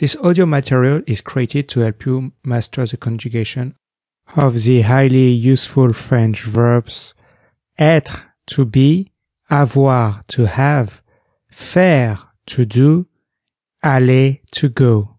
This 0.00 0.16
audio 0.18 0.46
material 0.46 1.02
is 1.08 1.20
created 1.20 1.68
to 1.70 1.80
help 1.80 2.06
you 2.06 2.30
master 2.44 2.86
the 2.86 2.96
conjugation 2.96 3.74
of 4.36 4.62
the 4.62 4.82
highly 4.82 5.30
useful 5.30 5.92
French 5.92 6.44
verbs 6.44 7.14
être, 7.80 8.26
to 8.46 8.64
be, 8.64 9.10
avoir, 9.50 10.22
to 10.28 10.46
have, 10.46 11.02
faire, 11.50 12.16
to 12.46 12.64
do, 12.64 13.08
aller, 13.82 14.36
to 14.52 14.68
go, 14.68 15.16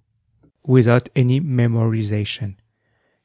without 0.65 1.09
any 1.13 1.41
memorization. 1.41 2.55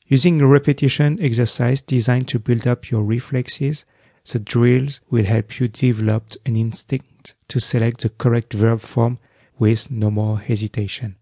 Using 0.09 0.41
a 0.41 0.49
repetition 0.49 1.23
exercise 1.23 1.81
designed 1.83 2.27
to 2.29 2.41
build 2.41 2.67
up 2.67 2.91
your 2.91 3.05
reflexes, 3.05 3.85
the 4.29 4.41
drills 4.41 5.01
will 5.09 5.25
help 5.25 5.61
you 5.61 5.69
develop 5.69 6.33
an 6.47 6.57
instinct 6.57 7.37
to 7.47 7.61
select 7.61 8.01
the 8.01 8.09
correct 8.09 8.53
verb 8.53 8.81
form 8.81 9.21
with 9.57 9.89
no 9.89 10.11
more 10.11 10.41
hesitation. 10.41 11.15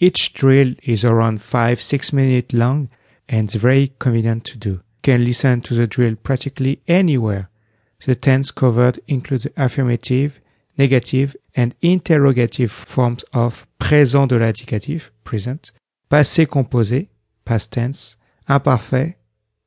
Each 0.00 0.32
drill 0.32 0.74
is 0.82 1.04
around 1.04 1.40
5-6 1.40 2.12
minutes 2.12 2.54
long 2.54 2.88
and 3.28 3.50
very 3.50 3.92
convenient 3.98 4.44
to 4.44 4.58
do. 4.58 4.70
You 4.70 4.80
can 5.02 5.24
listen 5.24 5.60
to 5.62 5.74
the 5.74 5.86
drill 5.86 6.14
practically 6.16 6.80
anywhere. 6.86 7.48
The 8.04 8.14
tense 8.14 8.52
covered 8.52 9.00
includes 9.08 9.48
affirmative, 9.56 10.40
negative 10.76 11.34
and 11.56 11.74
interrogative 11.82 12.70
forms 12.70 13.24
of 13.32 13.66
présent 13.80 14.28
de 14.28 14.36
l'indicatif, 14.36 15.10
present, 15.24 15.72
passé 16.08 16.46
composé, 16.46 17.08
past 17.44 17.72
tense, 17.72 18.16
imparfait, 18.48 19.16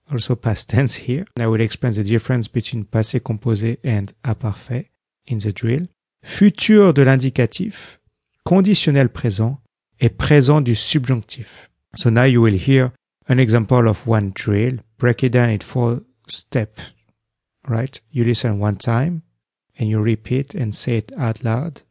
also 0.09 0.35
past 0.35 0.69
tense 0.69 0.95
here. 0.95 1.25
And 1.35 1.43
I 1.43 1.47
will 1.47 1.59
explain 1.59 1.93
the 1.93 2.03
difference 2.03 2.47
between 2.47 2.85
passé 2.85 3.19
composé 3.19 3.79
and 3.83 4.13
imparfait 4.23 4.89
in 5.27 5.39
the 5.39 5.51
drill. 5.51 5.87
Futur 6.23 6.93
de 6.93 7.03
l'indicatif, 7.03 7.99
conditionnel 8.45 9.09
présent 9.09 9.59
et 10.01 10.09
présent 10.09 10.61
du 10.61 10.75
subjonctif. 10.75 11.69
So 11.95 12.09
now 12.09 12.23
you 12.23 12.41
will 12.41 12.57
hear 12.57 12.91
an 13.29 13.39
example 13.39 13.87
of 13.87 14.05
one 14.07 14.31
drill. 14.33 14.79
Break 14.97 15.23
it 15.23 15.29
down 15.29 15.51
in 15.51 15.59
four 15.59 16.01
steps, 16.27 16.93
right? 17.67 18.01
You 18.09 18.23
listen 18.23 18.59
one 18.59 18.77
time 18.77 19.21
and 19.77 19.87
you 19.87 19.99
repeat 19.99 20.55
and 20.55 20.73
say 20.73 20.97
it 20.97 21.11
out 21.17 21.43
loud. 21.43 21.83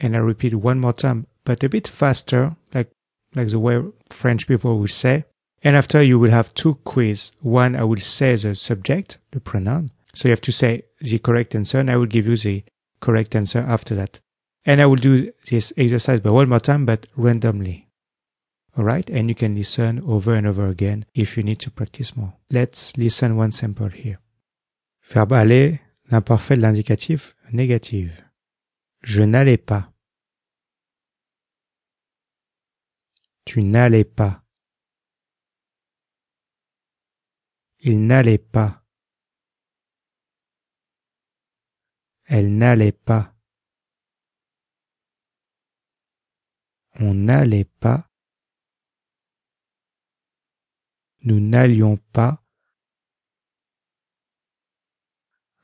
And 0.00 0.16
I 0.16 0.20
repeat 0.20 0.54
one 0.54 0.80
more 0.80 0.92
time, 0.94 1.26
but 1.44 1.62
a 1.62 1.68
bit 1.68 1.86
faster, 1.86 2.56
like, 2.74 2.90
like 3.34 3.48
the 3.48 3.58
way 3.58 3.82
French 4.10 4.46
people 4.46 4.78
will 4.78 4.88
say. 4.88 5.24
And 5.62 5.76
after 5.76 6.02
you 6.02 6.18
will 6.18 6.30
have 6.30 6.54
two 6.54 6.74
quiz. 6.84 7.32
One, 7.40 7.76
I 7.76 7.84
will 7.84 8.00
say 8.00 8.36
the 8.36 8.54
subject, 8.54 9.18
the 9.32 9.40
pronoun. 9.40 9.90
So 10.14 10.28
you 10.28 10.30
have 10.30 10.40
to 10.42 10.52
say 10.52 10.84
the 11.00 11.18
correct 11.18 11.54
answer 11.54 11.78
and 11.78 11.90
I 11.90 11.96
will 11.96 12.06
give 12.06 12.26
you 12.26 12.36
the 12.36 12.64
correct 13.00 13.34
answer 13.34 13.58
after 13.58 13.94
that. 13.96 14.20
And 14.66 14.80
I 14.80 14.86
will 14.86 14.96
do 14.96 15.30
this 15.50 15.72
exercise 15.76 16.20
by 16.20 16.30
one 16.30 16.48
more 16.48 16.60
time, 16.60 16.86
but 16.86 17.06
randomly. 17.16 17.88
Alright? 18.78 19.10
And 19.10 19.28
you 19.28 19.34
can 19.34 19.54
listen 19.54 20.02
over 20.06 20.34
and 20.34 20.46
over 20.46 20.68
again 20.68 21.04
if 21.14 21.36
you 21.36 21.42
need 21.42 21.60
to 21.60 21.70
practice 21.70 22.16
more. 22.16 22.32
Let's 22.50 22.96
listen 22.96 23.36
one 23.36 23.52
sample 23.52 23.90
here. 23.90 24.18
Verbe 25.02 25.32
aller, 25.34 25.80
l'imparfait 26.10 26.56
de 26.56 26.62
l'indicatif 26.62 27.34
négatif. 27.52 28.22
Je 29.02 29.22
n'allais 29.22 29.58
pas. 29.58 29.92
Tu 33.44 33.62
n'allais 33.62 34.04
pas. 34.04 34.42
Il 37.80 38.06
n'allait 38.06 38.38
pas. 38.38 38.82
Elle 42.24 42.56
n'allait 42.56 42.92
pas. 42.92 43.33
On 47.00 47.14
n'allait 47.14 47.64
pas. 47.64 48.08
Nous 51.22 51.40
n'allions 51.40 51.96
pas. 51.96 52.44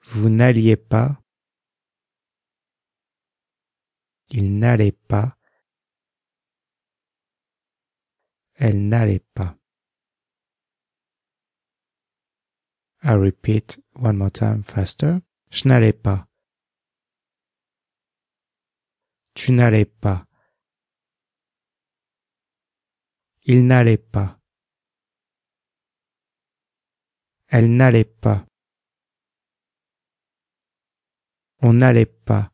Vous 0.03 0.29
n'alliez 0.29 0.77
pas. 0.77 1.23
Il 4.31 4.59
n'allait 4.59 4.93
pas. 4.93 5.37
Elle 8.55 8.89
n'allait 8.89 9.25
pas. 9.35 9.57
I 13.03 13.15
repeat 13.15 13.81
one 13.95 14.17
more 14.19 14.31
time 14.31 14.63
faster. 14.63 15.21
Je 15.51 15.69
n'allais 15.69 15.93
pas. 15.93 16.29
Tu 19.35 19.53
n'allais 19.53 19.87
pas. 19.87 20.30
Il 23.53 23.67
n'allait 23.67 23.97
pas. 23.97 24.39
Elle 27.49 27.69
n'allait 27.75 28.05
pas. 28.05 28.47
On 31.59 31.73
n'allait 31.73 32.07
pas. 32.07 32.53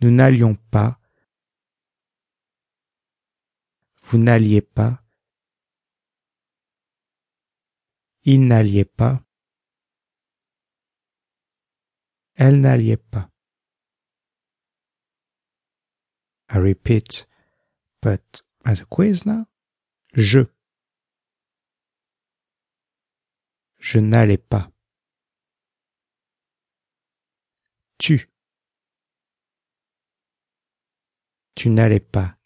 Nous 0.00 0.10
n'allions 0.10 0.54
pas. 0.54 0.98
Vous 4.04 4.16
n'alliez 4.16 4.62
pas. 4.62 5.04
Il 8.22 8.46
n'alliait 8.46 8.86
pas. 8.86 9.22
Elle 12.36 12.58
n'alliait 12.62 12.96
pas. 12.96 13.28
I 16.48 16.56
repeat, 16.58 17.28
but 18.02 18.42
as 18.64 18.80
a 18.82 18.84
quiz. 18.84 19.24
Je. 20.14 20.40
Je 23.78 23.98
n'allais 23.98 24.38
pas. 24.38 24.70
Tu. 27.98 28.28
Tu 31.54 31.70
n'allais 31.70 32.00
pas. 32.00 32.36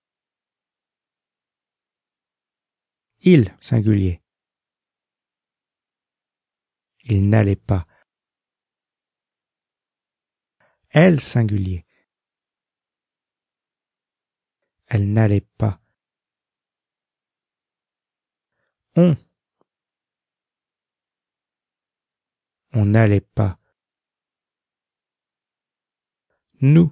Il, 3.23 3.57
singulier. 3.61 4.23
Il 7.05 7.29
n'allait 7.29 7.57
pas. 7.57 7.87
Elle, 10.91 11.21
singulier. 11.21 11.86
Elle 14.87 15.13
n'allait 15.13 15.47
pas. 15.59 15.81
On. 18.95 19.17
On 22.73 22.85
n'allait 22.87 23.21
pas. 23.21 23.59
Nous. 26.61 26.91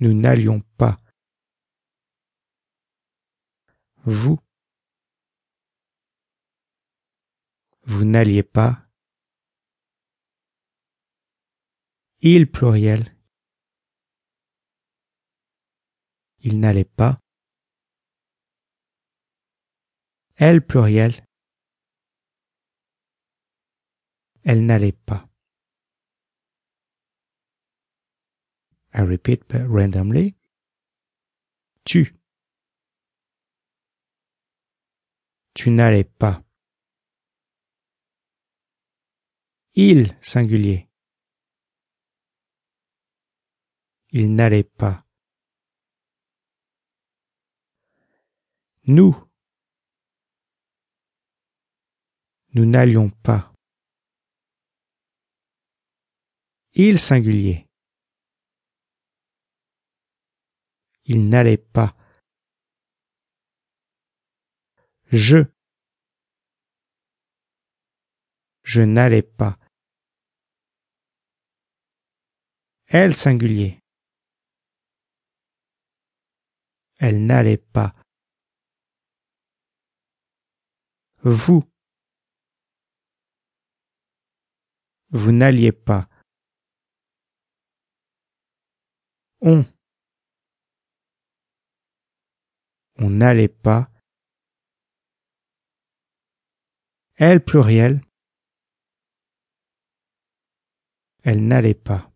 Nous 0.00 0.12
n'allions 0.12 0.60
pas. 0.76 0.96
Vous. 4.04 4.38
Vous 7.82 8.04
n'alliez 8.04 8.42
pas. 8.42 8.86
Il 12.20 12.50
pluriel. 12.50 13.17
Il 16.40 16.60
n'allait 16.60 16.84
pas. 16.84 17.20
Elle 20.36 20.64
pluriel. 20.64 21.26
Elle 24.44 24.64
n'allait 24.64 24.92
pas. 24.92 25.28
I 28.94 29.02
repeat 29.02 29.52
randomly. 29.52 30.34
Tu. 31.84 32.14
Tu 35.54 35.70
n'allais 35.70 36.04
pas. 36.04 36.44
Il 39.74 40.16
singulier. 40.22 40.88
Il 44.10 44.34
n'allait 44.34 44.64
pas. 44.64 45.07
Nous. 48.90 49.14
Nous 52.54 52.64
n'allions 52.64 53.10
pas. 53.10 53.52
Il 56.72 56.98
singulier. 56.98 57.66
Il 61.04 61.28
n'allait 61.28 61.58
pas. 61.58 61.94
Je. 65.12 65.44
Je 68.62 68.80
n'allais 68.80 69.20
pas. 69.20 69.58
Elle 72.86 73.14
singulier. 73.14 73.80
Elle 76.96 77.26
n'allait 77.26 77.58
pas. 77.58 77.92
Vous. 81.22 81.62
Vous 85.10 85.32
n'alliez 85.32 85.72
pas. 85.72 86.08
On. 89.40 89.64
On 92.96 93.10
n'allait 93.10 93.48
pas. 93.48 93.90
Elle 97.16 97.44
pluriel. 97.44 98.00
Elle 101.24 101.46
n'allait 101.46 101.74
pas. 101.74 102.12